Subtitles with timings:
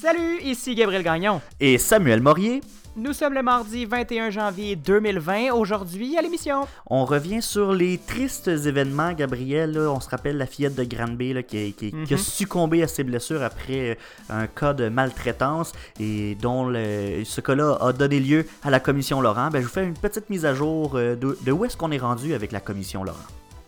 [0.00, 1.40] Salut, ici Gabriel Gagnon.
[1.60, 2.60] Et Samuel Morier.
[2.96, 5.52] Nous sommes le mardi 21 janvier 2020.
[5.52, 6.66] Aujourd'hui, à l'émission.
[6.86, 9.72] On revient sur les tristes événements, Gabriel.
[9.72, 9.90] là.
[9.92, 12.22] on se rappelle la fillette de Granby là, qui, qui- qui a Mhm.
[12.22, 13.94] succombé à ses blessures après euh,
[14.30, 19.20] un cas de maltraitance et dont le- ce cas-là a donné lieu à la commission
[19.20, 19.48] Laurent.
[19.50, 21.92] Ben, je vous fais une petite mise à jour euh, de, de où est-ce qu'on
[21.92, 23.18] est rendu avec la commission Laurent.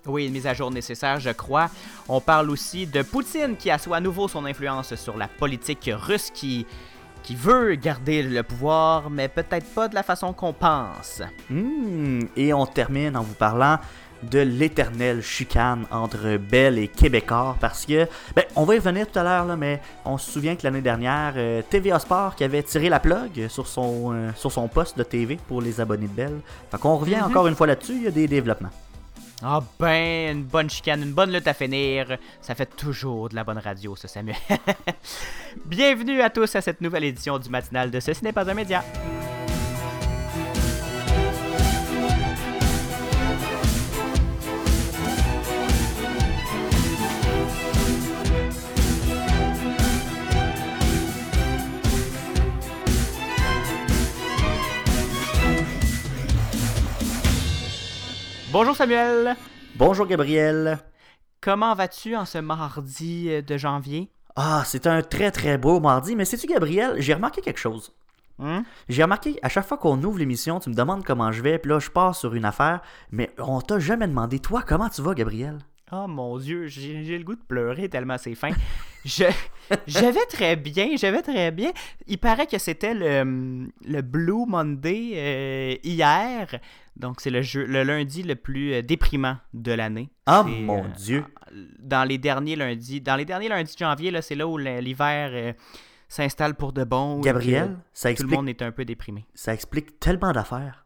[0.06, 1.68] Oui, une mise à jour nécessaire, je crois.
[2.08, 6.30] On parle aussi de Poutine qui assoit à nouveau son influence sur la politique russe
[6.32, 6.66] qui,
[7.22, 11.20] qui veut garder le pouvoir, mais peut-être pas de la façon qu'on pense.
[11.50, 13.78] Hmm, et on termine en vous parlant
[14.22, 19.18] de l'éternelle chicane entre Bell et Québécois parce que, ben, on va y revenir tout
[19.18, 22.88] à l'heure, mais on se souvient que l'année dernière, euh, TVA Sport qui avait tiré
[22.90, 26.40] la plug sur son, euh, sur son poste de TV pour les abonnés de Bell.
[26.70, 27.24] Fait qu'on revient Mhm.
[27.24, 28.68] encore une fois là-dessus, il y a des développements.
[29.42, 32.18] Ah ben, une bonne chicane, une bonne lutte à finir.
[32.42, 34.36] Ça fait toujours de la bonne radio, ça, Samuel.
[35.64, 38.84] Bienvenue à tous à cette nouvelle édition du matinal de Ceci n'est pas un média.
[58.52, 59.36] Bonjour Samuel.
[59.76, 60.78] Bonjour Gabriel.
[61.40, 64.10] Comment vas-tu en ce mardi euh, de janvier?
[64.34, 67.92] Ah, c'est un très très beau mardi, mais sais-tu Gabriel, j'ai remarqué quelque chose.
[68.40, 68.64] Hein?
[68.88, 71.70] J'ai remarqué, à chaque fois qu'on ouvre l'émission, tu me demandes comment je vais, puis
[71.70, 72.80] là, je pars sur une affaire,
[73.12, 75.58] mais on t'a jamais demandé, toi, comment tu vas, Gabriel?
[75.92, 78.50] Oh mon dieu, j'ai j'ai le goût de pleurer tellement c'est fin.
[79.04, 79.24] Je,
[79.86, 81.72] je vais très bien, je vais très bien.
[82.06, 86.48] Il paraît que c'était le, le Blue Monday euh, hier.
[86.96, 90.10] Donc c'est le, jeu- le lundi le plus euh, déprimant de l'année.
[90.26, 91.24] Ah, C'est, mon euh, Dieu.
[91.78, 95.30] Dans les derniers lundis, dans les derniers lundis de janvier, là, c'est là où l'hiver
[95.32, 95.52] euh,
[96.08, 97.20] s'installe pour de bon.
[97.20, 99.26] Gabriel, ça que tout le explique, monde est un peu déprimé.
[99.34, 100.84] ça explique tellement d'affaires.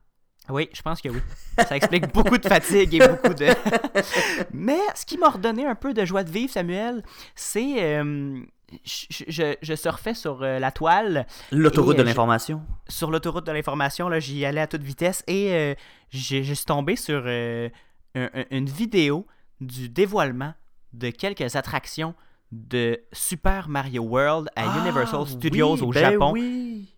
[0.51, 1.21] Oui, je pense que oui.
[1.67, 3.47] Ça explique beaucoup de fatigue et beaucoup de.
[4.53, 7.03] Mais ce qui m'a redonné un peu de joie de vivre, Samuel,
[7.35, 7.83] c'est.
[7.83, 8.41] euh,
[8.85, 12.63] je, je, je surfais sur euh, la toile, L'autoroute de euh, l'information.
[12.89, 15.75] sur l'autoroute de l'information, là, j'y allais à toute vitesse et euh,
[16.11, 17.69] j'ai- je suis tombé sur euh,
[18.15, 19.27] un- un- une vidéo
[19.61, 20.55] du dévoilement
[20.93, 22.15] de quelques attractions
[22.53, 26.31] de Super Mario World à Universal Ah, Studios oui, au ben Japon.
[26.33, 26.89] oui.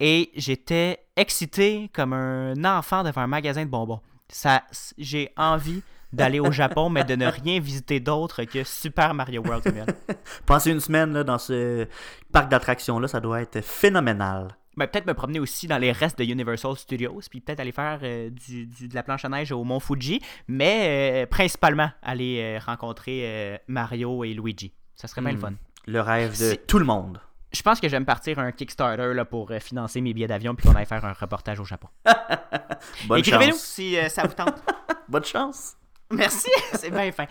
[0.00, 4.00] Et j'étais excité comme un enfant devant un magasin de bonbons.
[4.28, 4.64] Ça,
[4.98, 5.82] j'ai envie
[6.14, 9.64] d'aller au Japon, mais de ne rien visiter d'autre que Super Mario World.
[10.46, 11.86] Passer une semaine là, dans ce
[12.32, 14.56] parc d'attractions-là, ça doit être phénoménal.
[14.76, 18.00] Ben, peut-être me promener aussi dans les restes de Universal Studios, puis peut-être aller faire
[18.02, 22.40] euh, du, du- de la planche à neige au Mont Fuji, mais euh, principalement aller
[22.40, 24.72] euh, rencontrer Mario et Luigi.
[24.96, 25.40] Ça serait bien le Hmm.
[25.42, 25.52] fun.
[25.86, 27.20] Le rêve de tout le monde.
[27.52, 30.56] Je pense que je vais me partir un Kickstarter là, pour financer mes billets d'avion
[30.56, 31.86] puis qu'on aille faire un reportage au Japon.
[33.06, 33.60] Bonne Écrivez-nous chance.
[33.62, 34.60] si ça vous tente.
[35.08, 35.76] Bonne chance.
[36.18, 37.26] Merci, c'est bien fin.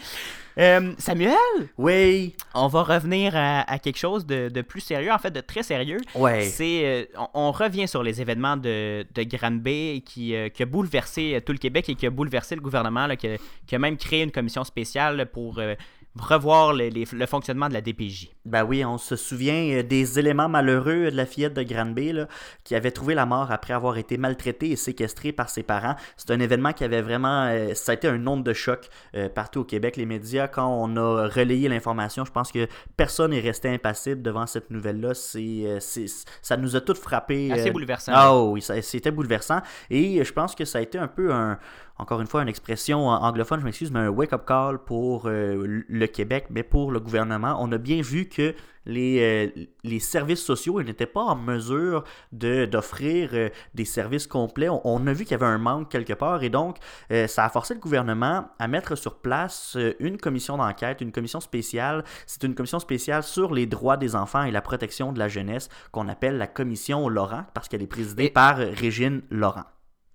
[0.59, 1.33] Euh, Samuel,
[1.77, 2.35] Oui.
[2.53, 5.63] on va revenir à, à quelque chose de, de plus sérieux, en fait de très
[5.63, 5.97] sérieux.
[6.13, 6.43] Ouais.
[6.43, 10.65] C'est, euh, on, on revient sur les événements de, de Granby qui, euh, qui a
[10.67, 13.79] bouleversé tout le Québec et qui a bouleversé le gouvernement, là, qui, a, qui a
[13.79, 15.73] même créé une commission spéciale pour euh,
[16.19, 18.29] revoir les- les- le fonctionnement de la DPJ.
[18.45, 22.27] Ben oui, on se souvient euh, des éléments malheureux de la fillette de Granby là,
[22.63, 25.95] qui avait trouvé la mort après avoir été maltraitée et séquestrée par ses parents.
[26.17, 27.45] C'est un événement qui avait vraiment...
[27.45, 29.97] euh, ça a été un onde de choc euh, partout au Québec.
[29.97, 34.45] Les médias, quand on a relayé l'information, je pense que personne n'est resté impassible devant
[34.45, 35.13] cette nouvelle-là.
[35.15, 35.79] C'est,
[36.41, 37.51] ça nous a tous frappés.
[37.51, 38.11] Assez bouleversant.
[38.15, 39.61] Ah oui, c'était bouleversant.
[39.89, 41.57] Et je pense que ça a été un peu un,
[42.03, 46.07] encore une fois, une expression anglophone, je m'excuse, mais un wake-up call pour euh, le
[46.07, 47.55] Québec, mais pour le gouvernement.
[47.61, 48.53] On a bien vu que
[48.85, 52.03] les, euh, les services sociaux n'étaient pas en mesure
[52.33, 54.67] de, d'offrir euh, des services complets.
[54.67, 56.75] On, on a vu qu'il y avait un manque quelque part et donc
[57.27, 62.03] ça a forcé le gouvernement à mettre sur place une commission d'enquête, une commission spéciale.
[62.27, 65.69] C'est une commission spéciale sur les droits des enfants et la protection de la jeunesse
[65.93, 69.63] qu'on appelle la commission Laurent parce qu'elle est présidée Et- par Régine Laurent.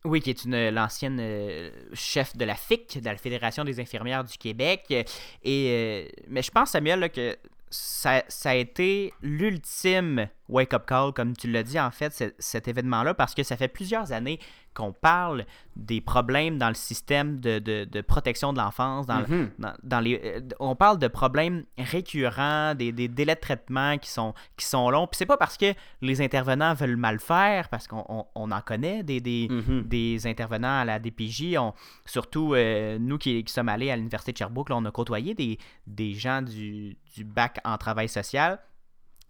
[0.05, 4.25] Oui, qui est une l'ancienne euh, chef de la FIC, de la Fédération des infirmières
[4.25, 4.85] du Québec.
[4.91, 5.05] Et,
[5.45, 7.37] euh, mais je pense, Samuel, que
[7.71, 13.12] ça, a été l'ultime wake-up call, comme tu l'as dit, en fait, ce- cet événement-là,
[13.15, 14.39] parce que ça fait plusieurs années
[14.79, 15.45] qu'on parle
[15.77, 19.51] des problèmes dans le système de, de- de protection de l'enfance, dans, Mhm.
[19.59, 24.09] dans, dans les, euh, on parle de problèmes récurrents, des, des délais de traitement qui
[24.11, 25.07] sont, qui sont longs.
[25.07, 28.61] Puis c'est pas parce que les intervenants veulent mal faire, parce qu'on on- on en
[28.61, 29.83] connaît des, des, Mhm.
[29.83, 31.57] des intervenants à la DPJ.
[31.59, 31.75] On,
[32.07, 35.35] surtout euh, nous qui, qui sommes allés à l'Université de Sherbrooke, là, on a côtoyé
[35.35, 38.61] des, des gens du, du bac en travail social.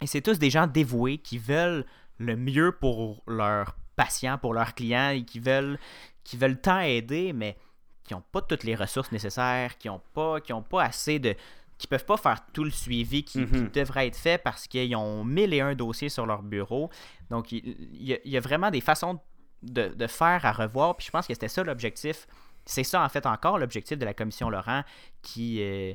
[0.01, 1.85] Et c'est tous des gens dévoués qui veulent
[2.19, 5.79] le mieux pour leurs patients, pour leurs clients et qui veulent,
[6.25, 7.57] qui veulent tant aider, mais
[8.05, 11.35] qui n'ont pas toutes les ressources nécessaires, qui n'ont pas, qui ont pas assez de.
[11.77, 13.71] qui peuvent pas faire tout le suivi qui, qui Mhm.
[13.71, 16.91] devrait être fait parce qu'ils ont mille et un dossiers sur leur bureau.
[17.31, 19.21] Donc, il, il y, a, vraiment des façons
[19.63, 20.97] de, de faire à revoir.
[20.97, 22.27] Puis je pense que c'était ça l'objectif.
[22.65, 24.83] C'est ça, en fait, encore l'objectif de la commission Laurent
[25.23, 25.93] qui, euh,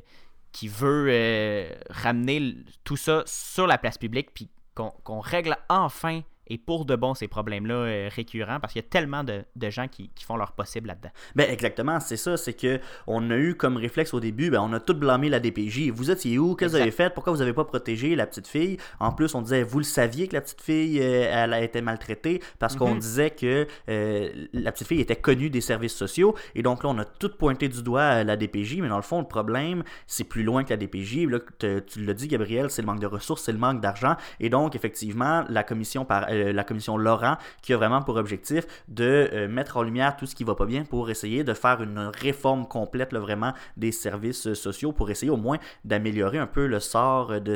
[0.52, 6.22] qui veut euh, ramener tout ça sur la place publique puis qu'on qu'on règle enfin
[6.48, 9.70] et pour de bon ces problèmes-là euh, récurrents parce qu'il y a tellement de, de
[9.70, 11.10] gens qui, qui font leur possible là-dedans.
[11.34, 14.72] Ben exactement, c'est ça, c'est que on a eu comme réflexe au début, ben on
[14.72, 15.90] a tout blâmé la DPJ.
[15.90, 16.54] Vous étiez où?
[16.54, 17.12] Qu'est-ce que vous avez fait?
[17.14, 18.76] Pourquoi vous avez pas protégé la petite fille?
[19.00, 21.80] En plus, on disait, vous le saviez que la petite fille, euh, elle a été
[21.80, 22.98] maltraitée parce qu'on Mhm.
[23.00, 26.98] disait que euh, la petite fille était connue des services sociaux et donc là, on
[26.98, 30.24] a tout pointé du doigt à la DPJ, mais dans le fond, le problème, c'est
[30.24, 31.26] plus loin que la DPJ.
[31.26, 34.48] Là, tu l'as dit, Gabriel, c'est le manque de ressources, c'est le manque d'argent et
[34.50, 39.28] donc effectivement, la commission par euh, la commission Laurent qui a vraiment pour objectif de
[39.32, 42.10] euh, mettre en lumière tout ce qui va pas bien pour essayer de faire une
[42.20, 46.80] réforme complète vraiment des services euh, sociaux pour essayer au moins d'améliorer un peu le
[46.80, 47.54] sort de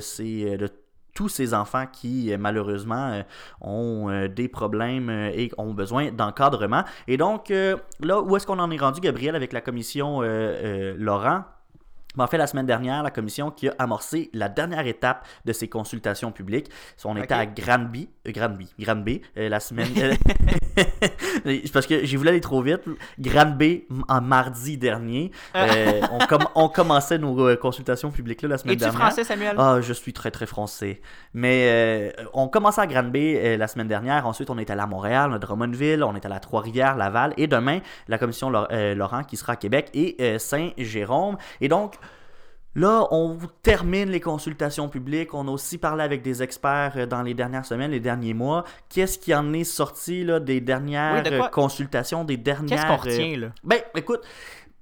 [0.56, 0.68] de
[1.14, 3.22] tous ces enfants qui, malheureusement,
[3.60, 6.84] ont des problèmes et ont besoin d'encadrement.
[7.08, 11.42] Et donc, là, où est-ce qu'on en est rendu, Gabriel, avec la commission Laurent?
[12.16, 15.52] Ben, en fait, la semaine dernière, la commission qui a amorcé la dernière étape de
[15.52, 16.68] ces consultations publiques.
[17.04, 19.88] On était à Granby, euh, Granby, Granby, euh, la semaine.
[21.72, 22.80] Parce que j'ai voulu aller trop vite.
[23.18, 28.74] Granby, en mardi dernier, euh, on, com- on commençait nos consultations publiques là, la semaine
[28.74, 29.00] Es-tu dernière.
[29.00, 29.54] français, Samuel?
[29.58, 31.00] Ah, je suis très très français.
[31.34, 34.26] Mais on commençait à Granby la semaine dernière.
[34.26, 37.34] Ensuite, on est allé à Montréal, à Drummondville, on est allé à Trois-Rivières, Laval.
[37.36, 41.36] Et demain, la commission Lau- Laurent qui sera à Québec et Saint-Jérôme.
[41.60, 41.94] Et donc,
[42.78, 45.34] Là, on termine les consultations publiques.
[45.34, 48.62] On a aussi parlé avec des experts euh, dans les dernières semaines, les derniers mois.
[48.88, 52.68] Qu'est-ce qui en est sorti là, des dernières Oui, de quoi- euh, consultations, des dernières...
[52.68, 53.48] Qu'est-ce qu'on euh, retient, là?
[53.64, 54.20] ben, écoute,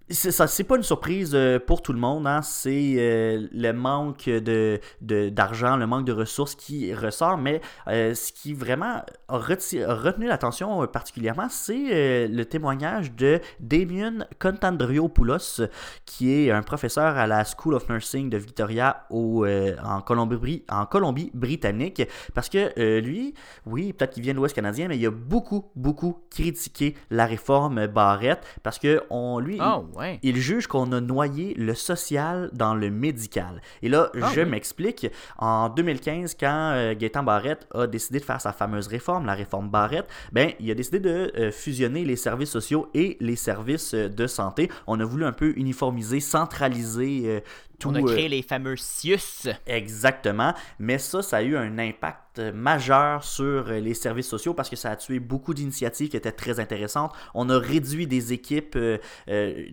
[0.08, 2.28] ça, c'est pas une surprise euh, pour tout le monde.
[2.28, 2.40] Hein.
[2.42, 7.38] C'est euh, le manque de, d'argent, le manque de ressources qui ressort.
[7.38, 15.62] Mais euh, ce qui vraiment a, retenu l'attention particulièrement, c'est le témoignage de Damien Contandriopoulos,
[16.04, 20.86] qui est un professeur à la School of Nursing de Victoria au, en, Colombie, en
[20.86, 22.02] Colombie-Britannique.
[22.34, 23.34] Parce que lui,
[23.66, 27.86] oui, peut-être qu'il vient de l'Ouest canadien, mais il a beaucoup, beaucoup critiqué la réforme
[27.86, 29.58] Barrette parce que on, lui,
[29.96, 30.18] ouais.
[30.22, 33.60] il juge qu'on a noyé le social dans le médical.
[33.82, 34.48] Et là, Ah je oui.
[34.48, 35.06] m'explique.
[35.38, 39.68] En 2015, quand euh, Gaétan Barrette a décidé de faire sa fameuse réforme, la réforme
[39.68, 44.08] Barrette, ben, il a décidé de euh, fusionner les services sociaux et les services euh,
[44.08, 44.70] de santé.
[44.86, 47.42] On a voulu un peu uniformiser, centraliser
[47.78, 47.88] tout.
[47.90, 49.48] On a euh, créé les fameux CIUS.
[49.66, 50.54] Exactement.
[50.78, 54.90] Mais ça, ça a eu un impact majeur sur les services sociaux parce que ça
[54.90, 57.12] a tué beaucoup d'initiatives qui étaient très intéressantes.
[57.34, 59.66] On a réduit des équipes, euh, euh,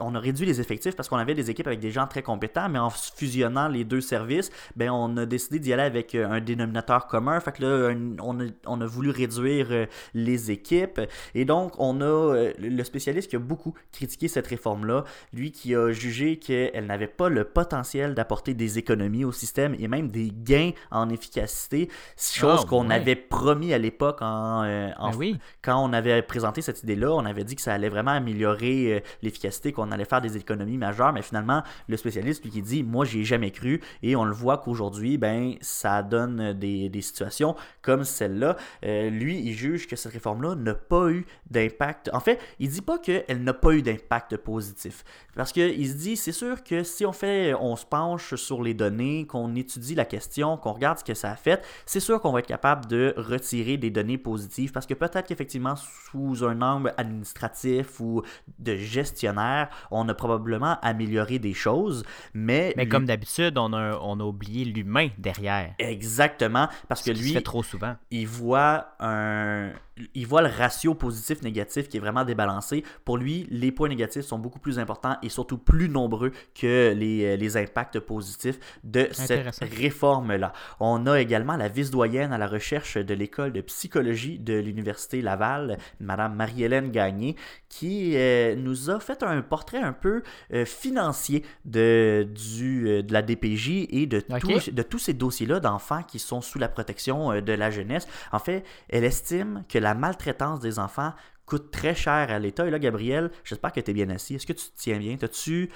[0.00, 2.68] on a réduit les effectifs parce qu'on avait des équipes avec des gens très compétents,
[2.68, 7.06] mais en fusionnant les deux services, ben on a décidé d'y aller avec un dénominateur
[7.06, 7.40] commun.
[7.40, 11.00] Fait que là, on a, on a voulu réduire les équipes.
[11.34, 15.90] Et donc, on a le spécialiste qui a beaucoup critiqué cette réforme-là, lui qui a
[15.92, 20.70] jugé qu'elle n'avait pas le potentiel d'apporter des économies au système et même des gains
[20.90, 22.94] en efficacité, chose Ah, qu'on ouais.
[22.94, 25.38] avait promis à l'époque en, euh, en Ben oui.
[25.62, 29.00] quand on avait présenté cette idée-là, on avait dit que ça allait vraiment améliorer euh,
[29.22, 33.04] l'efficacité, qu'on allait faire des économies majeures, mais finalement, le spécialiste, lui, qui dit Moi,
[33.04, 37.56] j'y ai jamais cru, et on le voit qu'aujourd'hui, ben, ça donne des, des situations
[37.82, 38.56] comme celle-là.
[38.84, 42.10] Euh, lui, il juge que cette réforme-là n'a pas eu d'impact.
[42.12, 45.04] En fait, il dit pas qu'elle n'a pas eu d'impact positif.
[45.34, 47.23] Parce qu'il se dit, c'est sûr que si on fait,
[47.58, 51.30] on se penche sur les données, qu'on étudie la question, qu'on regarde ce que ça
[51.32, 54.94] a fait, c'est sûr qu'on va être capable de retirer des données positives parce que
[54.94, 58.22] peut-être qu'effectivement, sous un angle administratif ou
[58.58, 62.72] de gestionnaire, on a probablement amélioré des choses, mais.
[62.76, 65.74] Mais lui- comme d'habitude, on a, on a oublié l'humain derrière.
[65.78, 67.96] Exactement, parce Ce que lui, fait trop souvent.
[68.10, 69.70] il voit un
[70.14, 74.24] il voit le ratio positif négatif qui est vraiment débalancé pour lui les points négatifs
[74.24, 79.08] sont beaucoup plus importants et surtout plus nombreux que les, euh, les impacts positifs de
[79.12, 79.66] cette Intéressant.
[79.76, 84.54] réforme là on a également la vice-doyenne à la recherche de l'école de psychologie de
[84.54, 87.36] l'université Laval madame Marie-Hélène Gagné
[87.68, 90.22] qui euh, nous a fait un portrait un peu
[90.52, 95.60] euh, financier de, du, euh, de la DPJ et de, tous- de tous ces dossiers-là
[95.60, 98.06] d'enfants qui sont sous la protection de la jeunesse.
[98.32, 101.12] En fait, elle estime que la maltraitance des enfants
[101.46, 102.66] coûte très cher à l'État.
[102.66, 104.34] Et là, Gabriel, j'espère que tu es bien assis.
[104.34, 105.16] Est-ce que tu te tiens bien?
[105.16, 105.70] T'as-tu...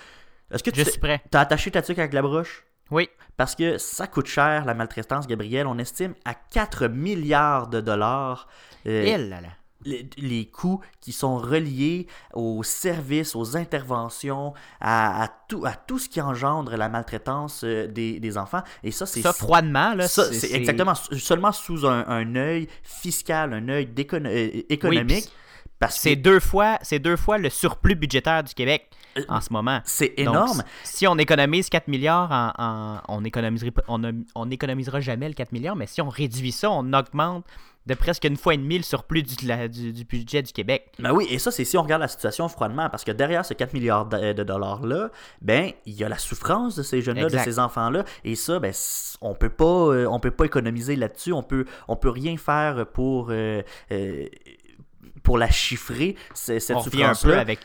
[0.50, 1.22] Est-ce que tu Je suis prêt.
[1.34, 2.64] as attaché ta tuque avec la broche?
[2.90, 3.08] Oui.
[3.36, 5.66] Parce que ça coûte cher, la maltraitance, Gabriel.
[5.66, 8.48] On estime à 4 milliards de dollars.
[8.86, 9.48] euh, Il là là
[9.84, 15.98] les, les, coûts qui sont reliés aux services, aux interventions, à, à, tout, à tout
[15.98, 18.62] ce qui engendre la maltraitance euh, des, des, enfants.
[18.82, 19.22] Et ça, c'est...
[19.22, 20.08] Ça, froidement, là.
[20.08, 20.94] Ça, c'est exactement.
[20.94, 25.26] Seulement sous un, un œil fiscal, un œil euh, économique.
[25.26, 25.32] Oui,
[25.78, 28.90] parce que c'est deux fois, deux fois le surplus budgétaire du Québec
[29.28, 29.80] en ce moment.
[29.84, 30.58] C'est énorme.
[30.58, 34.02] Donc, si on économise 4 milliards, en, en, on économiserait, on,
[34.34, 37.44] on économisera jamais le 4 milliards, mais si on réduit ça, on augmente
[37.88, 40.92] de presque une fois et demie le surplus du, la, du, du, budget du Québec.
[40.98, 43.54] Ben oui, et ça, c'est si on regarde la situation froidement, parce que derrière ces
[43.54, 47.58] 4 milliards de, dollars-là, ben, il y a la souffrance de ces jeunes-là, de ces
[47.58, 48.74] enfants-là, et ça, ben,
[49.22, 52.86] on peut pas, euh, on peut pas économiser là-dessus, on peut, on peut rien faire
[52.92, 54.26] pour, euh, euh,
[55.22, 57.40] pour la chiffrer, cette souffrance-là.
[57.40, 57.60] avec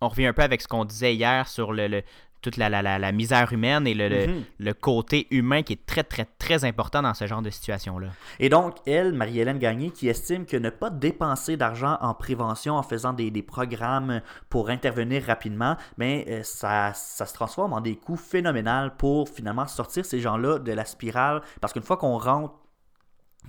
[0.00, 2.02] on revient un peu avec ce qu'on disait hier sur le, le
[2.40, 4.44] toute la, la, la, misère humaine et le, mm -hmm.
[4.58, 8.08] le, le, côté humain qui est très, très, très important dans ce genre de situation-là.
[8.38, 12.82] Et donc, elle, Marie-Hélène Gagné, qui estime que ne pas dépenser d'argent en prévention en
[12.82, 17.96] faisant des, des, programmes pour intervenir rapidement, mais euh, ça, ça se transforme en des
[17.96, 21.42] coûts phénoménaux pour finalement sortir ces gens-là de la spirale.
[21.60, 22.54] Parce qu'une fois qu'on rentre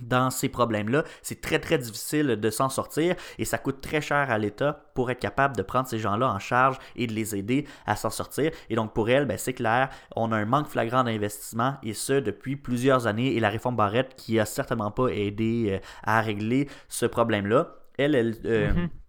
[0.00, 1.04] dans ces problèmes-là.
[1.22, 5.10] C'est très, très difficile de s'en sortir et ça coûte très cher à l'État pour
[5.10, 8.50] être capable de prendre ces gens-là en charge et de les aider à s'en sortir.
[8.68, 12.14] Et donc, pour elle, ben, c'est clair, on a un manque flagrant d'investissement et ce,
[12.14, 13.34] depuis plusieurs années.
[13.34, 17.74] Et la réforme Barrette qui a certainement pas aidé euh, à régler ce problème-là.
[17.98, 18.99] Elle, elle, euh, mm -hmm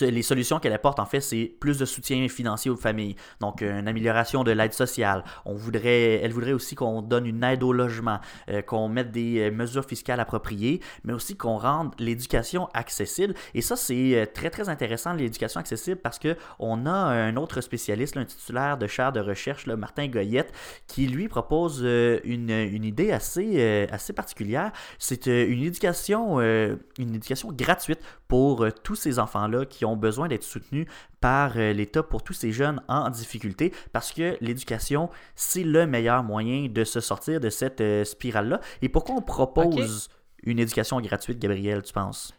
[0.00, 3.16] les solutions qu'elle apporte, en fait, c'est plus de soutien financier aux familles.
[3.40, 5.22] Donc, une amélioration de l'aide sociale.
[5.44, 8.18] On voudrait, elle voudrait aussi qu'on donne une aide au logement,
[8.48, 13.34] euh, qu'on mette des mesures fiscales appropriées, mais aussi qu'on rende l'éducation accessible.
[13.52, 18.16] Et ça, c'est très, très intéressant, l'éducation accessible, parce que on a un autre spécialiste,
[18.16, 20.52] un titulaire de chaire de recherche, là, Martin Goyette,
[20.86, 24.72] qui, lui, propose euh, une, une, idée assez, euh, assez particulière.
[24.98, 30.86] C'est une éducation, une éducation gratuite pour tous ces enfants-là qui ont besoin d'être soutenus
[31.20, 36.68] par l'État pour tous ces jeunes en difficulté parce que l'éducation, c'est le meilleur moyen
[36.68, 38.60] de se sortir de cette spirale-là.
[38.82, 40.50] Et pourquoi on propose okay.
[40.50, 42.34] une éducation gratuite, Gabriel, tu penses?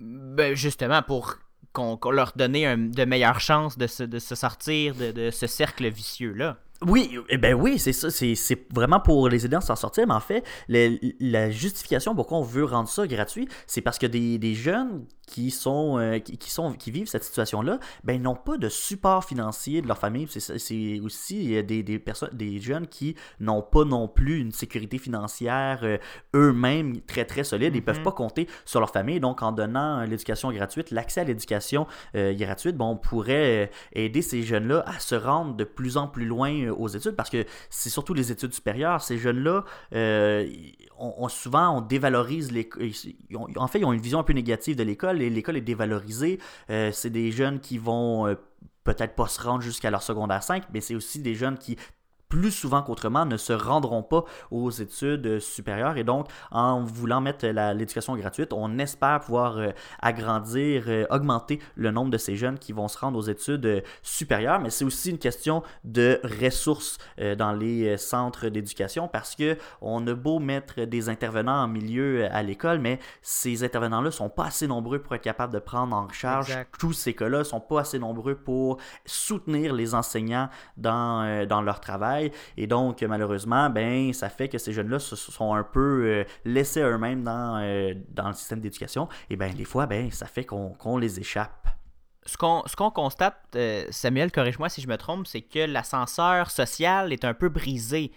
[0.00, 1.38] Ben justement, pour
[1.72, 5.46] qu'on qu leur donne de meilleures chances de se, de se sortir de, de ce
[5.46, 6.58] cercle vicieux-là.
[6.86, 8.10] Oui, eh ben oui, c'est ça.
[8.10, 10.06] C'est vraiment pour les aider à s'en sortir.
[10.06, 14.06] Mais en fait, le, la justification pourquoi on veut rendre ça gratuit, c'est parce que
[14.06, 18.34] des, des, jeunes qui sont, euh, qui, qui, sont qui vivent cette situation-là, ben n'ont
[18.34, 20.26] pas de support financier de leur famille.
[20.28, 25.80] C'est aussi des, des personnes, des jeunes qui n'ont pas non plus une sécurité financière
[25.82, 25.98] euh,
[26.34, 27.74] eux-mêmes très très solide.
[27.74, 27.84] Ils ne mm -hmm.
[27.84, 29.20] peuvent pas compter sur leur famille.
[29.20, 31.86] Donc, en donnant l'éducation gratuite, l'accès à l'éducation
[32.16, 36.26] euh, gratuite, bon, on pourrait aider ces jeunes-là à se rendre de plus en plus
[36.26, 39.00] loin aux études parce que c'est surtout les études supérieures.
[39.00, 39.64] Ces jeunes-là,
[39.94, 40.48] euh,
[40.98, 42.68] on, on, souvent, on dévalorise les.
[43.56, 46.38] En fait, ils ont une vision un peu négative de l'école et l'école est dévalorisée.
[46.70, 48.34] Euh, c'est des jeunes qui vont euh,
[48.84, 51.76] peut-être pas se rendre jusqu'à leur secondaire 5, mais c'est aussi des jeunes qui
[52.32, 55.98] plus souvent qu'autrement, ne se rendront pas aux études supérieures.
[55.98, 59.68] Et donc, en voulant mettre l'éducation gratuite, on espère pouvoir euh,
[60.00, 63.80] agrandir, euh, augmenter le nombre de ces jeunes qui vont se rendre aux études euh,
[64.02, 64.60] supérieures.
[64.60, 70.06] Mais c'est aussi une question de ressources euh, dans les centres d'éducation parce que on
[70.06, 74.66] a beau mettre des intervenants en milieu à l'école, mais ces intervenants-là sont pas assez
[74.66, 76.74] nombreux pour être capables de prendre en charge exact.
[76.78, 80.48] tous ces cas-là, sont pas assez nombreux pour soutenir les enseignants
[80.78, 82.21] dans, dans leur travail.
[82.56, 86.80] Et donc, malheureusement, ben, ça fait que ces jeunes-là se sont un peu euh, laissés
[86.80, 89.08] eux-mêmes dans, euh, dans le système d'éducation.
[89.30, 91.68] Et bien, des fois, ben, ça fait qu'on qu les échappe.
[92.24, 97.12] Ce qu'on qu constate, euh, Samuel, corrige-moi si je me trompe, c'est que l'ascenseur social
[97.12, 98.12] est un peu brisé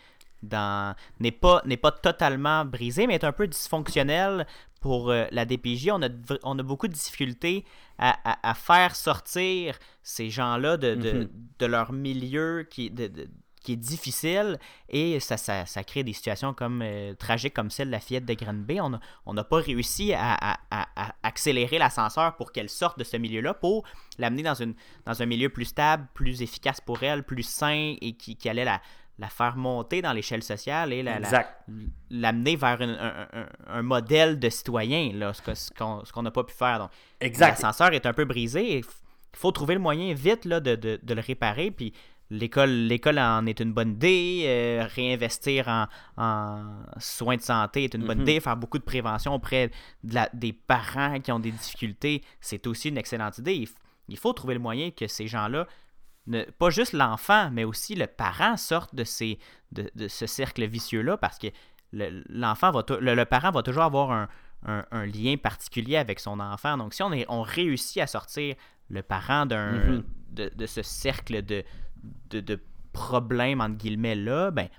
[1.20, 4.46] n'est pas, pas totalement brisé, mais est un peu dysfonctionnel
[4.82, 5.90] pour euh, la DPJ.
[5.92, 6.10] On a,
[6.44, 7.66] on a beaucoup de difficultés
[7.98, 11.30] à, à, à faire sortir ces gens-là de, de, mm -hmm.
[11.60, 13.10] de, leur milieu qui, de,
[13.66, 17.88] qui est difficile et ça, ça, ça crée des situations comme euh, tragiques comme celle
[17.88, 18.80] de la fillette de Granby.
[19.26, 23.54] On n'a pas réussi à, à, à accélérer l'ascenseur pour qu'elle sorte de ce milieu-là,
[23.54, 23.84] pour
[24.20, 28.14] l'amener dans, une, dans un milieu plus stable, plus efficace pour elle, plus sain et
[28.14, 28.82] qui, qui allait la,
[29.18, 34.40] la faire monter dans l'échelle sociale et l'amener la, vers une, un, un, un, modèle
[34.40, 36.80] de citoyen, là, ce qu'on qu n'a pas pu faire.
[36.80, 36.92] Donc,
[37.40, 38.78] l'ascenseur est un peu brisé.
[38.78, 38.84] Il
[39.34, 41.72] faut trouver le moyen vite là, de, de, de le réparer.
[41.72, 41.94] Puis
[42.30, 44.44] l'école l'école en est une bonne idée.
[44.46, 46.64] Euh, réinvestir en, en,
[47.00, 48.32] soins de santé est une bonne mm -hmm.
[48.32, 48.40] idée.
[48.40, 49.72] Faire beaucoup de prévention auprès
[50.04, 53.56] de la, des parents qui ont des difficultés, c'est aussi une excellente idée.
[53.56, 53.68] Il,
[54.08, 55.68] il faut trouver le moyen que ces gens-là
[56.58, 59.38] pas juste l'enfant, mais aussi le parent sortent de, ces,
[59.72, 61.48] de, ce cercle vicieux-là parce que
[61.94, 64.28] l'enfant va le, parent va toujours avoir
[64.66, 66.78] un, lien particulier avec son enfant.
[66.78, 68.56] Donc, si on, est, on réussit à sortir
[68.90, 70.56] le parent d'un mm-hmm.
[70.56, 71.64] de, ce cercle de,
[72.30, 72.60] de,
[72.94, 74.70] problèmes, entre guillemets, là, ben,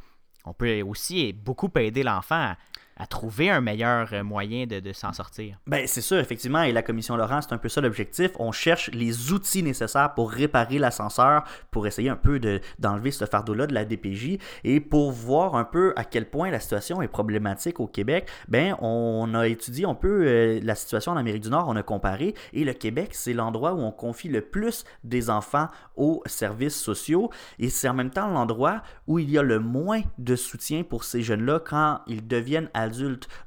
[0.47, 2.55] on peut aussi beaucoup aider l'enfant
[2.97, 5.59] à trouver un meilleur euh, moyen de, s'en sortir.
[5.67, 8.31] Ben, c'est sûr, effectivement, et la commission Laurent, c'est un peu ça l'objectif.
[8.39, 12.41] On cherche les outils nécessaires pour réparer l'ascenseur, pour essayer un peu
[12.79, 16.61] d'enlever ce fardeau-là de la DPJ et pour voir un peu à quel point la
[16.61, 18.29] situation est problématique au Québec.
[18.49, 21.83] Ben, on a étudié un peu euh, la situation en Amérique du Nord, on a
[21.83, 26.81] comparé, et le Québec, c'est l'endroit où on confie le plus des enfants aux services
[26.81, 30.83] sociaux, et c'est en même temps l'endroit où il y a le moins de soutien
[30.83, 32.86] pour ces jeunes-là quand ils deviennent adultes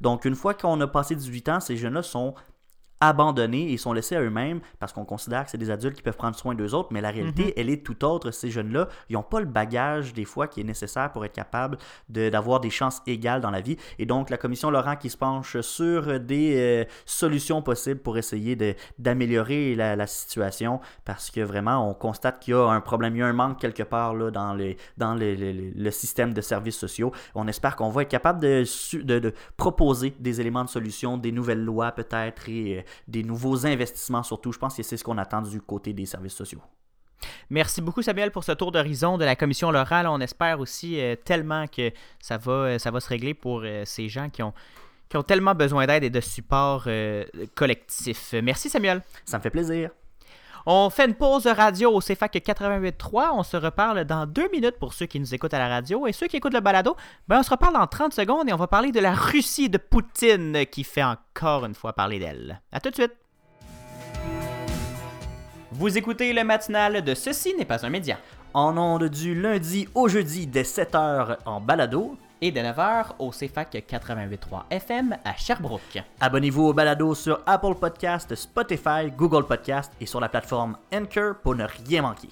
[0.01, 2.35] donc, une fois qu'on a passé 18 ans, ces jeunes-là sont
[3.01, 6.17] abandonnés et sont laissés à eux-mêmes parce qu'on considère que c'est des adultes qui peuvent
[6.17, 7.53] prendre soin d'eux autres, mais la réalité, mhm.
[7.57, 8.31] elle est tout autre.
[8.31, 11.77] Ces jeunes-là, ils n'ont pas le bagage des fois qui est nécessaire pour être capable
[12.09, 13.77] d'avoir des chances égales dans la vie.
[13.97, 18.57] Et donc, la commission Laurent qui se penche sur des euh, solutions possibles pour essayer
[18.97, 23.21] d'améliorer la, situation parce que vraiment, on constate qu'il y a un problème, il y
[23.21, 27.11] a un manque quelque part là, dans, les, dans le système de services sociaux.
[27.35, 28.63] On espère qu'on va être capable de,
[28.97, 33.65] de, de, proposer des éléments de solution, des nouvelles lois peut-être et euh, des nouveaux
[33.65, 34.51] investissements surtout.
[34.51, 36.61] Je pense que c'est ce qu'on attend du côté des services sociaux.
[37.49, 40.03] Merci beaucoup Samuel pour ce tour d'horizon de la commission Laurent.
[40.07, 43.83] On espère aussi euh, tellement que ça va, euh, ça va se régler pour euh,
[43.85, 44.53] ces gens qui ont,
[45.09, 46.87] qui ont tellement besoin d'aide et de support
[47.55, 48.33] collectif.
[48.43, 49.01] Merci Samuel.
[49.25, 49.89] Ça me fait plaisir.
[50.65, 53.29] On fait une pause radio au CFAC 88.3.
[53.33, 56.07] On se reparle dans deux minutes pour ceux qui nous écoutent à la radio.
[56.07, 56.95] Et ceux qui écoutent le balado,
[57.27, 59.77] ben on se reparle dans 30 secondes et on va parler de la Russie de
[59.77, 62.61] Poutine qui fait encore une fois parler d'elle.
[62.71, 63.13] À tout de suite.
[65.71, 68.17] Vous écoutez le matinal de Ceci n'est pas un média.
[68.53, 73.83] En ondes du lundi au jeudi dès 7h en balado et de 9h au CFAC
[73.89, 76.03] 88.3 FM à Sherbrooke.
[76.19, 81.55] Abonnez-vous au balado sur Apple Podcast, Spotify, Google Podcast et sur la plateforme Anchor pour
[81.55, 82.29] ne rien manquer.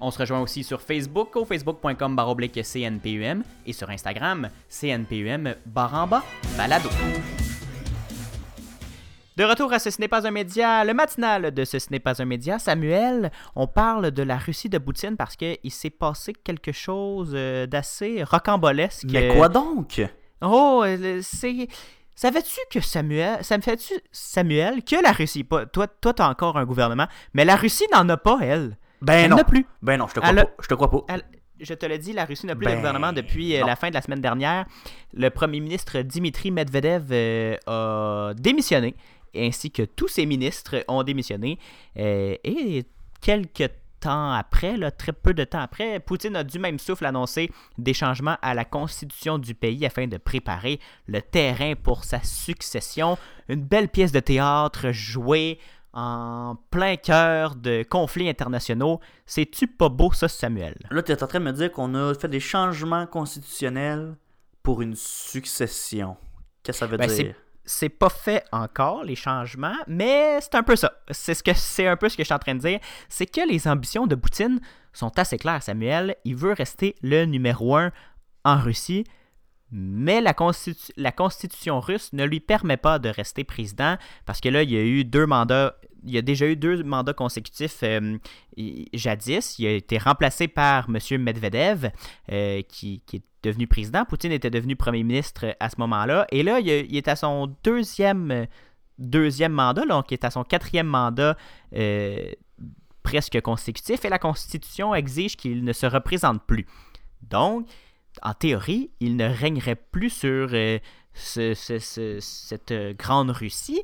[0.00, 6.22] On se rejoint aussi sur Facebook au facebook.com CNPUM et sur Instagram CNPUM baramba
[6.56, 6.88] balado.
[9.40, 12.26] De retour à Ce, n'est pas un média, le matinal de Ce, n'est pas un
[12.26, 12.58] média.
[12.58, 17.64] Samuel, on parle de la Russie de Poutine parce qu'il s'est passé quelque chose euh,
[17.64, 19.06] d'assez rocambolesque.
[19.10, 20.02] Mais quoi donc?
[20.42, 21.68] Oh, euh, c'est...
[22.14, 26.58] Savais-tu que Samuel, ça me fait-tu Samuel que la Russie, pas, toi, toi t'as encore
[26.58, 28.76] un gouvernement, mais la Russie n'en a pas elle.
[29.00, 29.38] Ben elle non.
[29.38, 29.64] plus.
[29.80, 30.50] Ben non, je te crois pas.
[30.60, 31.16] Je te crois pas.
[31.58, 33.88] je te le dis, la Russie n'a plus de ben gouvernement depuis euh, la fin
[33.88, 34.66] de la semaine dernière.
[35.14, 38.94] Le premier ministre Dimitri Medvedev a démissionné
[39.34, 41.58] ainsi que tous ses ministres ont démissionné.
[41.96, 42.84] Euh, et
[43.20, 47.50] quelques temps après, là, très peu de temps après, Poutine a du même souffle annoncé
[47.78, 53.18] des changements à la constitution du pays afin de préparer le terrain pour sa succession.
[53.48, 55.58] Une belle pièce de théâtre jouée
[55.92, 59.00] en plein cœur de conflits internationaux.
[59.26, 60.76] C'est-tu pas beau ça, Samuel?
[60.90, 64.16] Là, tu es en train de me dire qu'on a fait des changements constitutionnels
[64.62, 66.16] pour une succession.
[66.62, 67.34] Qu'est-ce que ça veut ben, dire?
[67.70, 70.92] C'est pas fait encore les changements, mais c'est un peu ça.
[71.10, 73.68] C'est ce un peu ce que je suis en train de dire, c'est que les
[73.68, 74.60] ambitions de Poutine
[74.92, 75.62] sont assez claires.
[75.62, 77.92] Samuel, il veut rester le numéro un
[78.44, 79.04] en Russie,
[79.70, 84.70] mais la, constitution russe ne lui permet pas de rester président parce que là, il
[84.72, 88.16] y a eu deux mandats il y a déjà eu deux mandats consécutifs euh,
[88.94, 89.58] jadis.
[89.58, 91.22] Il a été remplacé par M.
[91.22, 91.90] Medvedev,
[92.32, 94.04] euh, qui, est devenu président.
[94.04, 96.26] Poutine était devenu premier ministre à ce moment-là.
[96.30, 98.46] Et là, il, est à son deuxième,
[98.98, 101.36] deuxième mandat, donc il est à son quatrième mandat
[101.74, 102.30] euh,
[103.02, 104.04] presque consécutif.
[104.04, 106.66] Et la Constitution exige qu'il ne se représente plus.
[107.22, 107.66] Donc,
[108.22, 110.50] en théorie, il ne régnerait plus sur
[111.14, 113.82] cette grande Russie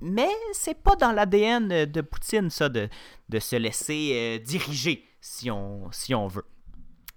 [0.00, 2.88] mais c'est pas dans l'ADN de Poutine, ça, de,
[3.38, 6.44] se laisser euh, diriger, si on, si on veut.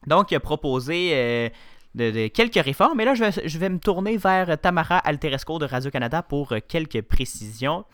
[0.08, 1.50] Donc, il a proposé euh,
[2.34, 3.00] quelques réformes.
[3.02, 7.86] Et là, je vais, me tourner vers Tamara Alteresco de Radio-Canada pour euh, quelques précisions.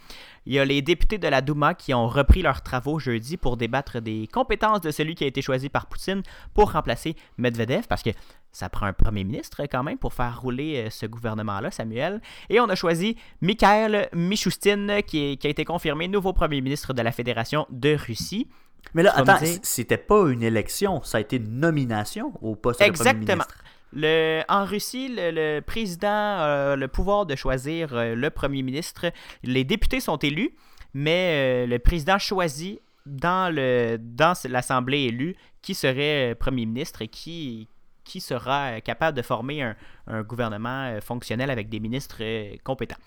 [0.46, 3.58] Il y a les députés de la Douma qui ont repris leurs travaux jeudi pour
[3.58, 6.22] débattre des compétences de celui qui a été choisi par Poutine
[6.54, 8.10] pour remplacer Medvedev, parce que
[8.52, 12.22] ça prend un premier ministre quand même pour faire rouler euh, ce gouvernement-là, Samuel.
[12.50, 17.12] Et on a choisi Mikhail Mishustin, qui, a été confirmé nouveau premier ministre de la
[17.12, 18.48] Fédération de Russie.
[18.94, 22.92] Mais là, attends, c'était pas une élection, ça a été une nomination au poste de
[22.92, 23.64] premier ministre.
[23.96, 29.12] Le, en Russie, le, président a le pouvoir de choisir euh, le premier ministre.
[29.44, 30.56] Les députés sont élus,
[30.96, 37.08] mais euh, le président choisit dans le dans l'Assemblée élue qui serait premier ministre et
[37.08, 37.68] qui,
[38.04, 39.76] qui sera capable de former un,
[40.08, 42.24] un gouvernement fonctionnel avec des ministres
[42.64, 42.98] compétents.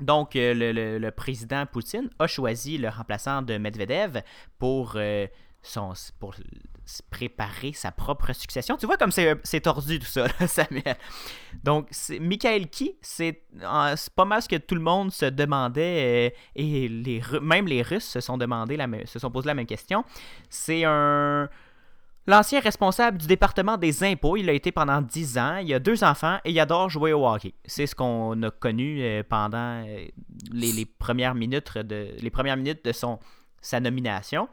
[0.00, 4.22] Donc, le, le, président Poutine a choisi le remplaçant de Medvedev
[4.58, 4.98] pour
[5.62, 6.34] son, pour
[7.10, 8.76] préparer sa propre succession.
[8.76, 10.96] Tu vois comme c'est tordu tout ça, Samuel.
[11.64, 11.88] Donc,
[12.20, 13.42] Michael Key, c'est
[14.14, 18.04] pas mal ce que tout le monde se demandait, euh, et les, même les Russes
[18.04, 20.04] se sont, demandé se sont posé la même question.
[20.48, 21.48] C'est un...
[22.28, 26.02] L'ancien responsable du département des impôts, il a été pendant 10 ans, il a deux
[26.02, 27.54] enfants et il adore jouer au hockey.
[27.64, 30.06] C'est ce qu'on a connu euh, pendant euh,
[30.52, 32.16] les, premières minutes de,
[33.60, 34.48] sa nomination.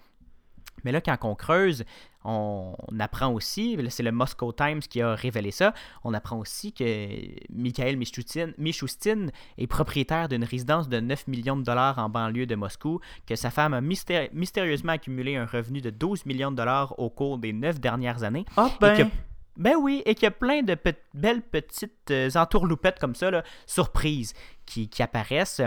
[0.84, 1.84] Mais là, quand on creuse,
[2.26, 7.18] on, apprend aussi, c'est le Moscow Times qui a révélé ça, on apprend aussi que
[7.52, 13.00] Mikhail Michoustin est propriétaire d'une résidence de 9 millions de dollars en banlieue de Moscou,
[13.28, 17.38] que sa femme a mystérieusement accumulé un revenu de 12 millions de dollars au cours
[17.38, 18.46] des 9 dernières années.
[18.56, 19.10] Ah ben...
[19.58, 20.78] ben oui, et qu'il y a plein de
[21.14, 24.34] belles petites euh, entourloupettes comme ça, là, surprises,
[24.66, 25.62] qui, qui apparaissent.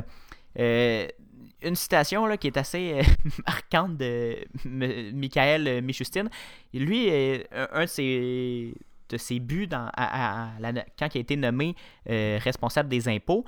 [0.59, 1.07] Euh,
[1.63, 3.03] une citation là, qui est assez euh,
[3.47, 6.25] marquante de Michael euh, Michustin.
[6.73, 7.11] Lui,
[7.53, 8.75] un de ses,
[9.09, 9.91] de ses buts dans,
[10.99, 11.75] quand il a été nommé
[12.09, 13.45] euh, responsable des impôts,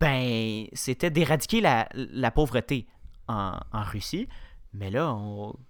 [0.00, 2.86] ben, c'était d'éradiquer la, pauvreté
[3.28, 4.28] en, Russie.
[4.72, 5.16] Mais là,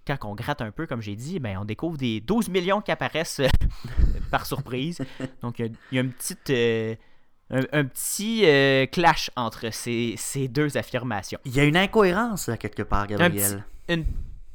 [0.07, 2.91] quand on gratte un peu, comme j'ai dit, ben, on découvre des 12 millions qui
[2.91, 3.41] apparaissent
[4.31, 5.03] par surprise.
[5.41, 6.51] Donc, il y, a une petite
[7.49, 11.39] un, petit euh, clash entre ces, deux affirmations.
[11.45, 13.63] Il y a une incohérence là, quelque part, Gabriel.
[13.87, 14.05] une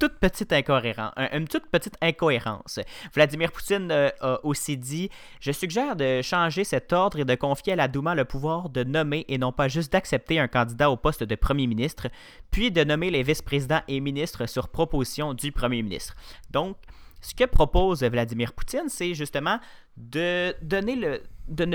[0.00, 1.12] toute petite incohérence.
[1.32, 2.80] une toute petite incohérence.
[3.14, 7.74] Vladimir Poutine euh, a aussi dit Je suggère de changer cet ordre et de confier
[7.74, 10.96] à la Douma le pouvoir de nommer et non pas juste d'accepter un candidat au
[10.96, 12.08] poste de premier ministre,
[12.50, 16.16] puis de nommer les vice-présidents et ministres sur proposition du premier ministre.
[16.50, 16.76] Donc,
[17.20, 19.58] ce que propose Vladimir Poutine, c'est justement
[19.96, 21.22] de donner le.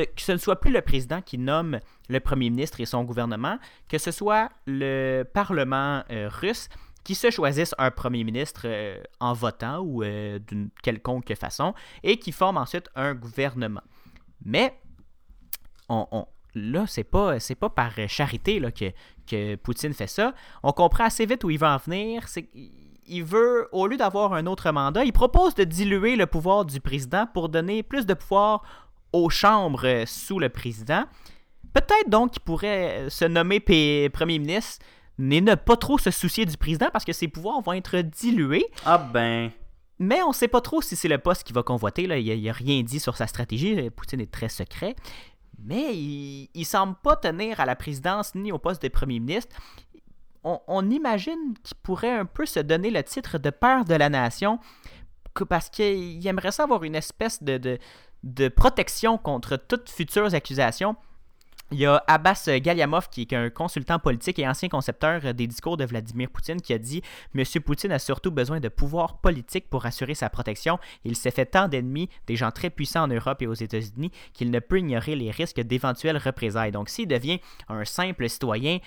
[0.06, 1.80] que ce ne soit plus le président qui nomme
[2.10, 6.70] le premier ministre et son gouvernement, que ce soit le Parlement euh, russe
[7.04, 12.18] qui se choisisse un premier ministre euh, en votant ou euh, d'une quelconque façon et
[12.18, 13.84] qui forme ensuite un gouvernement.
[14.44, 14.80] Mais
[15.88, 18.92] on, on là, c'est pas, pas par charité là, que,
[19.28, 20.34] que Poutine fait ça.
[20.64, 22.26] On comprend assez vite où il va en venir.
[23.08, 26.80] Il veut, au lieu d'avoir un autre mandat, il propose de diluer le pouvoir du
[26.80, 28.64] président pour donner plus de pouvoir
[29.14, 31.06] aux chambres sous le président.
[31.74, 33.60] Peut-être donc qu'il pourrait se nommer
[34.10, 34.86] premier ministre
[35.18, 38.66] mais ne pas trop se soucier du président parce que ses pouvoirs vont être dilués.
[38.86, 39.52] Ah ben.
[39.98, 42.06] Mais on ne sait pas trop si c'est le poste qu'il va convoiter.
[42.06, 42.18] Là.
[42.18, 43.90] Il n'a a rien dit sur sa stratégie.
[43.92, 44.96] Poutine est très secret.
[45.64, 49.56] Mais il ne semble pas tenir à la présidence ni au poste de premier ministre
[50.46, 54.60] on, imagine qu'il pourrait un peu se donner le titre de père de la nation
[55.50, 57.80] parce qu'il aimerait ça avoir une espèce de,
[58.24, 60.96] de, protection contre toutes futures accusations.
[61.72, 65.78] Il y a Abbas Galiamov, qui est un consultant politique et ancien concepteur des discours
[65.78, 67.02] de Vladimir Poutine, qui a dit
[67.34, 70.78] Monsieur Poutine a surtout besoin de pouvoir politique pour assurer sa protection.
[71.04, 74.52] Il s'est fait tant d'ennemis, des gens très puissants en Europe et aux États-Unis, qu'il
[74.52, 76.72] ne peut ignorer les risques d'éventuelles représailles.
[76.72, 78.78] Donc, s'il devient un simple citoyen,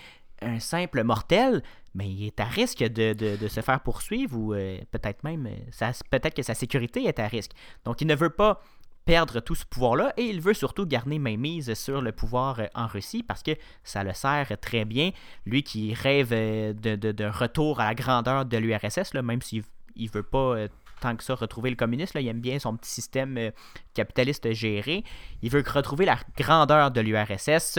[0.42, 1.62] un simple mortel,
[1.94, 6.42] mais il est à risque de, se faire poursuivre ou euh, peut-être même, euh, que
[6.42, 7.53] sa sécurité est à risque.
[7.85, 8.61] Donc il ne veut pas
[9.05, 12.87] perdre tout ce pouvoir-là et il veut surtout garder mainmise sur le pouvoir euh, en
[12.87, 15.11] Russie parce que ça le sert très bien.
[15.46, 16.31] Lui qui rêve
[16.74, 19.64] d'un retour à la grandeur de l'URSS, même s'il
[19.96, 20.57] ne veut pas
[21.01, 22.18] tant que ça retrouver le communisme.
[22.18, 23.53] Il aime bien son petit système
[23.94, 25.05] capitaliste géré.
[25.42, 27.79] Il veut retrouver la grandeur de l'URSS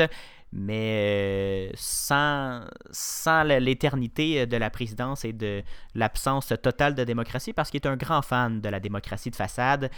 [0.52, 2.64] mais euh, sans,
[3.60, 5.62] l'éternité de la présidence et de
[5.94, 9.92] l'absence totale de démocratie, parce qu'il est un grand fan de la démocratie de façade.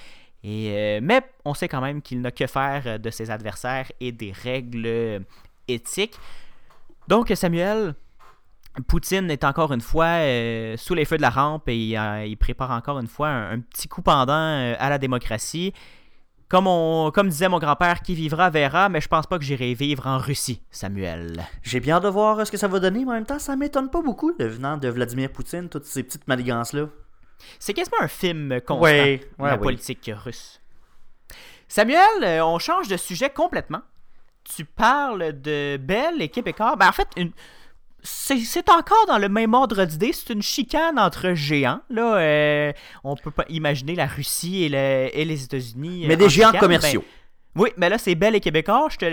[0.43, 4.31] Euh, mais on sait quand même qu'il n'a que faire de ses adversaires et des
[4.31, 5.23] règles
[5.67, 6.17] éthiques.
[7.07, 7.93] Donc Samuel,
[8.87, 12.71] Poutine est encore une fois euh, sous les feux de la rampe et il prépare
[12.71, 15.73] encore une fois un petit coup pendant à la démocratie.
[16.51, 19.73] Comme, on, comme disait mon grand-père, qui vivra verra, mais je pense pas que j'irai
[19.73, 21.47] vivre en Russie, Samuel.
[21.63, 23.55] J'ai bien hâte de voir ce que ça va donner, mais en même temps, ça
[23.55, 26.89] m'étonne pas beaucoup, le venant de Vladimir Poutine, toutes ces petites manigances-là.
[27.57, 30.59] C'est quasiment un film constant la politique russe.
[31.69, 33.83] Samuel, euh, on change de sujet complètement.
[34.43, 36.75] Tu parles de Belle et Québécois.
[36.75, 37.31] Ben, en fait, une,
[38.03, 40.11] c'est encore dans le même ordre d'idée.
[40.13, 41.81] C'est une chicane entre géants.
[41.89, 44.69] Là, euh, on peut pas imaginer la Russie et,
[45.25, 46.05] les États-Unis.
[46.07, 47.03] Mais des géants commerciaux.
[47.55, 48.87] Oui, mais là, c'est Belle et Québécois.
[48.89, 49.05] Je te,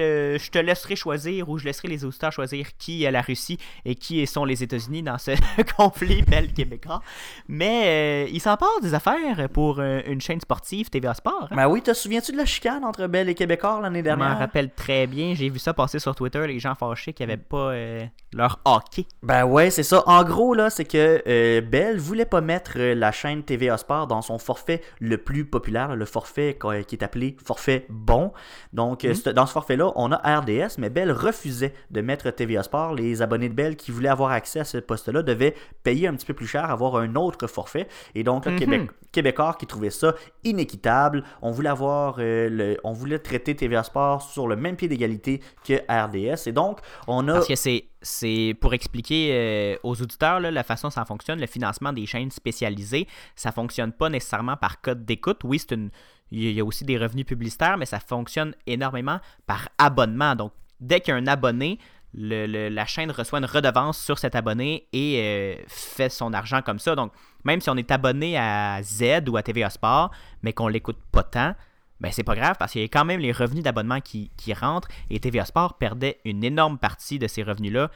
[0.42, 3.94] je te laisserai choisir ou je laisserai les auditeurs choisir qui est la Russie et
[3.96, 5.32] qui sont les États-Unis dans ce
[5.76, 7.02] conflit Belle Québécois.
[7.48, 11.48] Mais euh, il s'en passe des affaires pour euh, une chaîne sportive, TVA Sport.
[11.50, 11.56] hein?
[11.56, 14.38] Ben oui, te souviens-tu de la chicane entre Belle et Québécois l'année Je m'en dernière?
[14.38, 15.34] rappelle très bien.
[15.34, 19.06] J'ai vu ça passer sur Twitter, les gens fâchés qui n'avaient pas euh, leur hockey.
[19.22, 20.02] Ben ouais, c'est ça.
[20.06, 24.22] En gros, là, c'est que euh, Bell voulait pas mettre la chaîne TVA Sport dans
[24.22, 28.27] son forfait le plus populaire, le forfait qui est appelé forfait bon.
[28.72, 32.62] Donc, euh, c'est- dans ce forfait-là, on a RDS, mais Bell refusait de mettre TVA
[32.62, 32.94] Sport.
[32.94, 36.26] Les abonnés de Bell qui voulaient avoir accès à ce poste-là devaient payer un petit
[36.26, 37.88] peu plus cher, avoir un autre forfait.
[38.14, 38.56] Et donc, Mhm.
[38.58, 40.14] Québec, Québécois qui trouvait ça
[40.44, 41.22] inéquitable.
[41.42, 45.40] On voulait avoir, euh, le, on voulait traiter TVA Sport sur le même pied d'égalité
[45.64, 46.46] que RDS.
[46.48, 50.62] Et donc, on a Parce que c'est, c'est pour expliquer euh, aux auditeurs là, la
[50.62, 55.04] façon dont ça fonctionne, le financement des chaînes spécialisées, ça fonctionne pas nécessairement par code
[55.04, 55.40] d'écoute.
[55.44, 55.90] Oui, c'est une,
[56.30, 60.34] il y a aussi des revenus publicitaires, mais ça fonctionne énormément par abonnement.
[60.34, 61.78] Donc, dès qu'il y a un abonné,
[62.14, 66.78] le- la chaîne reçoit une redevance sur cet abonné et euh, fait son argent comme
[66.78, 66.94] ça.
[66.94, 67.12] Donc,
[67.44, 70.10] même si on est abonné à Z ou à TVA Sport,
[70.42, 71.54] mais qu'on l'écoute pas tant,
[72.00, 74.88] ben c'est pas grave parce qu'il y a quand même les revenus d'abonnement qui, rentrent
[75.10, 77.90] et TVA Sport perdait une énorme partie de ces revenus-là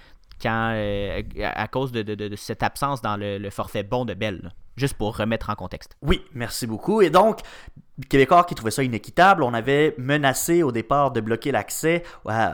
[0.44, 4.40] euh, à cause de, cette absence dans le, le forfait bon de Bell.
[4.42, 4.50] là.
[4.76, 5.96] Juste pour remettre en contexte.
[6.02, 7.02] Oui, merci beaucoup.
[7.02, 7.40] Et donc,
[8.08, 12.02] Québécois qui trouvait ça inéquitable, on avait menacé au départ de bloquer l'accès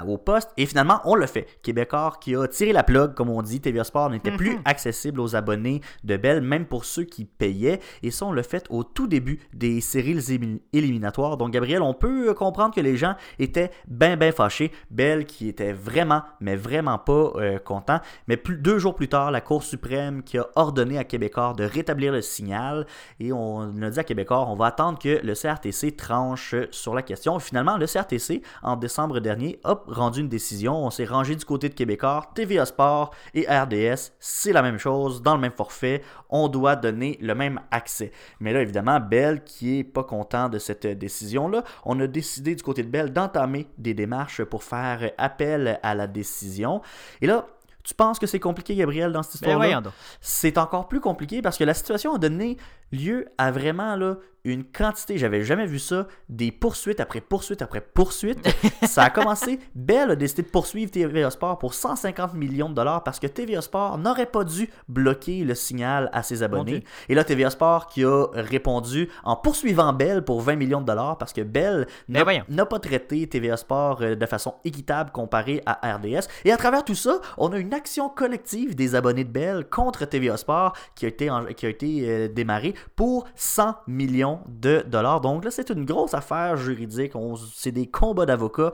[0.07, 1.47] au poste et finalement on le fait.
[1.63, 5.37] Québécois qui a tiré la plug, comme on dit, TVA Sport n'était plus accessible aux
[5.37, 7.79] abonnés de Bell, même pour ceux qui payaient.
[8.03, 11.37] Et ça, on l'a fait au tout début des séries élim- éliminatoires.
[11.37, 14.73] Donc, Gabriel, on peut euh, comprendre que les gens étaient ben ben fâchés.
[14.91, 18.01] Bell qui était vraiment, mais vraiment pas euh, content.
[18.27, 21.65] Mais plus, deux jours plus tard, la Cour suprême qui a ordonné à Québécois de
[21.65, 22.87] rétablir le signal
[23.21, 27.03] et on a dit à Québécois, on va attendre que le CRTC tranche sur la
[27.03, 27.39] question.
[27.39, 30.85] Finalement, le CRTC, en décembre dernier, a rendu une décision.
[30.85, 32.31] On s'est rangé du côté de Québécois.
[32.35, 36.03] TVA Sport et RDS, c'est la même chose, dans le même forfait.
[36.31, 38.11] On doit donner le même accès.
[38.41, 42.63] Mais là, évidemment, Bell, qui est pas content de cette décision-là, on a décidé du
[42.63, 46.81] côté de Bell d'entamer des démarches pour faire appel à la décision.
[47.21, 47.47] Et là,
[47.89, 49.91] tu penses que c'est compliqué, Gabriel, dans cette Ben histoire-là?
[50.21, 52.59] c'est encore plus compliqué parce que la situation a donné
[52.93, 57.83] lieu à vraiment là, une quantité, j'avais jamais vu ça, des poursuites après poursuites après
[57.83, 58.39] poursuites.
[58.85, 63.03] ça a commencé, Bell a décidé de poursuivre TVA Sport pour 150 millions de dollars
[63.05, 66.85] parce que TVA Sport n'aurait pas dû bloquer le signal à ses abonnés.
[67.11, 71.19] Et là, TVA Sport qui a répondu en poursuivant Bell pour 20 millions de dollars
[71.19, 75.95] parce que Bell Ben n'a pas traité TVA Sport euh, de façon équitable comparé à
[75.97, 76.27] RDS.
[76.47, 80.07] Et à travers tout ça, on a une action collective des abonnés de Bell contre
[80.07, 84.85] TVA Sport qui a été, en- qui a été euh, démarrée pour 100 millions de
[84.87, 85.21] dollars.
[85.21, 87.15] Donc là, c'est une grosse affaire juridique.
[87.15, 88.73] On- C'est des combats d'avocats.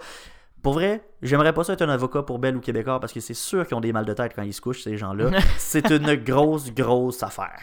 [0.62, 3.34] Pour vrai, j'aimerais pas ça être un avocat pour Bell ou Québécois parce que c'est
[3.34, 5.30] sûr qu'ils ont des mal de tête quand ils se couchent, ces gens-là.
[5.58, 7.60] c'est une grosse, grosse affaire.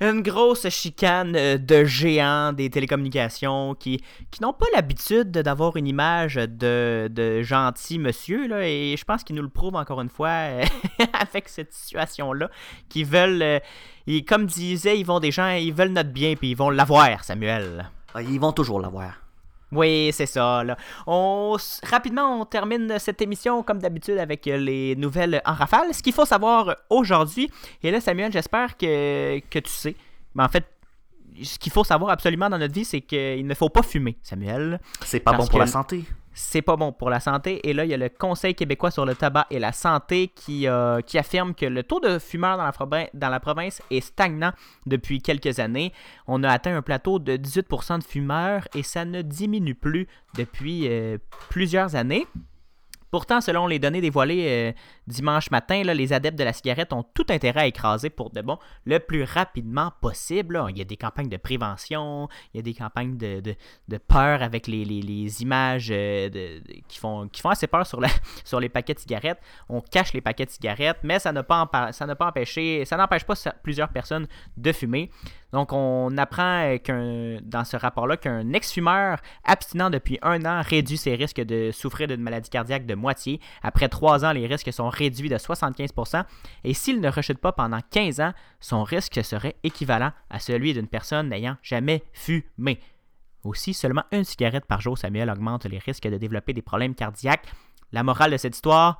[0.00, 5.86] Une grosse chicane euh, de géants des télécommunications qui, qui n'ont pas l'habitude d'avoir une
[5.86, 10.10] image de, de gentil monsieur, là, et je pense qu'ils nous le prouvent encore une
[10.10, 10.64] fois euh,
[11.18, 12.50] avec cette situation-là,
[12.88, 13.58] qui veulent, euh,
[14.06, 17.90] et comme disait Yvon Deschamps, ils veulent notre bien, puis ils vont l'avoir, Samuel.
[18.14, 19.25] Ah, Ils vont toujours l'avoir.
[19.72, 20.62] Oui, c'est ça.
[20.62, 20.76] Là.
[21.06, 25.92] On, rapidement, on termine cette émission comme d'habitude avec euh, les nouvelles en rafale.
[25.92, 27.50] Ce qu'il faut savoir aujourd'hui,
[27.82, 29.96] et là, Samuel, j'espère que, que tu sais,
[30.34, 30.64] mais en fait,
[31.42, 34.80] ce qu'il faut savoir absolument dans notre vie, c'est qu'il ne faut pas fumer, Samuel.
[35.04, 36.04] C'est pas bon pour que- la santé.
[36.38, 37.66] C'est pas bon pour la santé.
[37.66, 40.68] Et là, il y a le Conseil québécois sur le tabac et la santé qui,
[40.68, 44.52] euh, affirme que le taux de fumeurs dans la, province, dans la province est stagnant
[44.84, 45.94] depuis quelques années.
[46.26, 50.88] On a atteint un plateau de 18% de fumeurs et ça ne diminue plus depuis
[50.88, 51.16] euh,
[51.48, 52.26] plusieurs années.
[53.16, 54.72] Pourtant, selon les données dévoilées euh,
[55.06, 58.58] dimanche matin, les adeptes de la cigarette ont tout intérêt à écraser pour de bon
[58.84, 60.56] le plus rapidement possible.
[60.56, 60.66] là.
[60.68, 63.56] Il y a des campagnes de prévention, il y a des campagnes de,
[64.06, 67.86] peur avec les, images euh, qui, font, assez peur
[68.44, 69.40] sur, les paquets de cigarettes.
[69.70, 71.66] On cache les paquets de cigarettes, mais ça n'a pas,
[72.20, 74.26] empêché, ça n'empêche pas plusieurs personnes
[74.58, 75.10] de fumer.
[75.52, 81.14] Donc, on apprend euh, dans ce rapport-là qu'un ex-fumeur abstinent depuis un an réduit ses
[81.14, 82.94] risques de souffrir d'une maladie cardiaque de
[83.62, 86.24] Après trois ans, les risques sont réduits de 75%.
[86.64, 90.88] Et s'il ne rechute pas pendant 15 ans, son risque serait équivalent à celui d'une
[90.88, 92.80] personne n'ayant jamais fumé.
[93.44, 97.46] Aussi, seulement une cigarette par jour, Samuel, augmente les risques de développer des problèmes cardiaques.
[97.92, 98.98] La morale de cette histoire,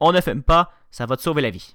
[0.00, 1.74] on ne fume pas, ça va te sauver la vie.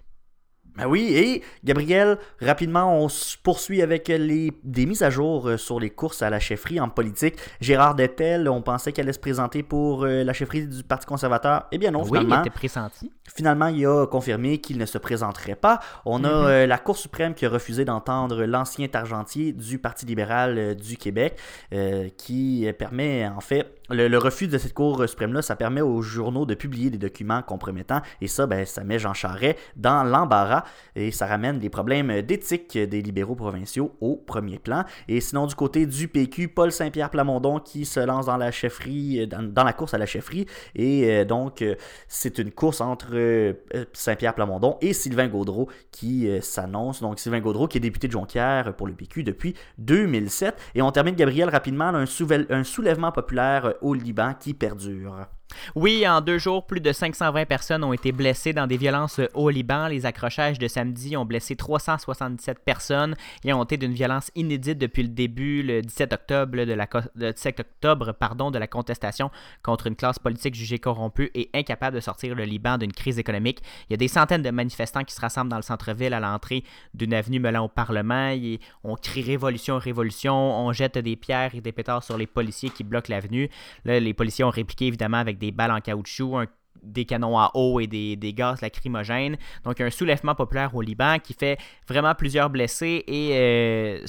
[0.78, 5.58] Ben oui, et Gabriel, rapidement, on se poursuit avec les, des mises à jour euh,
[5.58, 7.36] sur les courses à la chefferie en politique.
[7.60, 11.66] Gérard Dettel, on pensait qu'elle allait se présenter pour euh, la chefferie du Parti conservateur.
[11.74, 12.40] Eh bien non, Oui, il finalement.
[12.42, 13.12] était pressenti.
[13.36, 15.80] Finalement, il a confirmé qu'il ne se présenterait pas.
[16.06, 16.46] On a Mhm.
[16.48, 20.96] euh, la Cour suprême qui a refusé d'entendre l'ancien argentier du Parti libéral euh, du
[20.96, 21.38] Québec,
[21.74, 26.02] euh, qui euh, permet, en fait, le, refus de cette Cour suprême-là, ça permet aux
[26.02, 30.64] journaux de publier des documents compromettants, et ça, ben, ça met Jean Charest dans l'embarras,
[30.96, 34.84] et ça ramène des problèmes d'éthique des libéraux provinciaux au premier plan.
[35.08, 39.28] Et sinon, du côté du PQ, Paul Saint-Pierre Plamondon qui se lance dans la chefferie,
[39.28, 41.76] dans, la course à la chefferie, et euh, donc, euh,
[42.08, 43.54] c'est une course entre euh,
[43.94, 47.02] Saint-Pierre Plamondon et Sylvain Gaudreau qui s'annonce.
[47.02, 50.56] Donc Sylvain Gaudreau qui est député de Jonquière pour le PQ depuis 2007.
[50.76, 55.28] Et on termine, Gabriel, rapidement, un, soulèvement populaire au Liban qui perdure.
[55.76, 59.50] Oui, en deux jours, plus de 520 personnes ont été blessées dans des violences au
[59.50, 59.88] Liban.
[59.88, 65.04] Les accrochages de samedi ont blessé 377 personnes et ont été d'une violence inédite depuis
[65.04, 69.32] le début, le 17 octobre, de la, co- le 17 octobre pardon, de la contestation
[69.64, 73.60] contre une classe politique jugée corrompue et incapable de sortir le Liban d'une crise économique.
[73.90, 76.64] Il y a des centaines de manifestants qui se rassemblent dans le centre-ville à l'entrée
[76.94, 78.30] d'une avenue menant au Parlement.
[78.30, 80.34] Et on crie révolution, révolution.
[80.36, 83.50] On jette des pierres et des pétards sur les policiers qui bloquent l'avenue.
[83.86, 86.46] Les policiers ont répliqué évidemment avec des balles en caoutchouc,
[86.84, 89.38] des canons à eau et des, des gaz lacrymogènes.
[89.66, 94.00] Donc un soulèvement populaire au Liban qui fait vraiment plusieurs blessés et euh,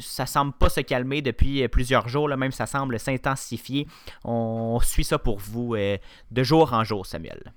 [0.00, 3.86] ça semble pas se calmer depuis euh, plusieurs jours, là, même ça semble s'intensifier.
[4.24, 5.98] On suit ça pour vous euh,
[6.32, 7.52] de jour en jour, Samuel.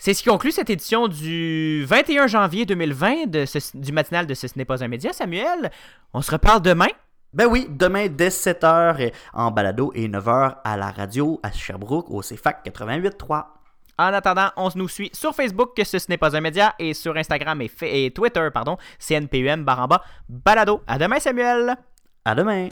[0.00, 4.32] C'est ce qui conclut cette édition du 21 janvier 2020 de ce- du matinal de
[4.34, 5.70] Ce, ce n'est pas un média, Samuel.
[6.14, 6.86] On se reparle demain.
[7.34, 12.20] Ben oui, demain dès 7h en balado et 9h à la radio à Sherbrooke au
[12.22, 13.44] CFAC 88.3.
[13.98, 16.94] En attendant, on nous suit sur Facebook, que ce, ce n'est pas un média, et
[16.94, 20.82] sur Instagram et Twitter, pardon, CNPUM, baramba, balado.
[20.86, 21.76] À demain, Samuel!
[22.24, 22.68] À demain!